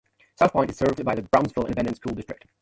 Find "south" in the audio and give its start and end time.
0.33-0.51